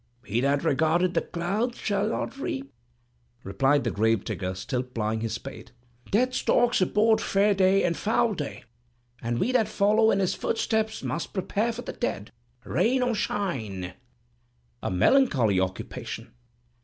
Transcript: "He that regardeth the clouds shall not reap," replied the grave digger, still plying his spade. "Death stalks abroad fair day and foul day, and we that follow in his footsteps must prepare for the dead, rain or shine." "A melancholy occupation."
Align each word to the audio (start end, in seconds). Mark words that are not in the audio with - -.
"He 0.25 0.41
that 0.41 0.63
regardeth 0.63 1.13
the 1.13 1.21
clouds 1.21 1.77
shall 1.77 2.09
not 2.09 2.39
reap," 2.39 2.73
replied 3.43 3.83
the 3.83 3.91
grave 3.91 4.23
digger, 4.23 4.55
still 4.55 4.81
plying 4.81 5.19
his 5.19 5.33
spade. 5.33 5.73
"Death 6.09 6.33
stalks 6.33 6.81
abroad 6.81 7.21
fair 7.21 7.53
day 7.53 7.83
and 7.83 7.95
foul 7.95 8.33
day, 8.33 8.63
and 9.21 9.37
we 9.37 9.51
that 9.51 9.67
follow 9.67 10.09
in 10.09 10.17
his 10.17 10.33
footsteps 10.33 11.03
must 11.03 11.33
prepare 11.35 11.71
for 11.71 11.83
the 11.83 11.93
dead, 11.93 12.31
rain 12.65 13.03
or 13.03 13.13
shine." 13.13 13.93
"A 14.81 14.89
melancholy 14.89 15.59
occupation." 15.59 16.33